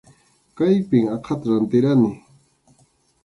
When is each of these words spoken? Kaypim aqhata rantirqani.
Kaypim 0.57 1.05
aqhata 1.15 1.45
rantirqani. 1.49 2.11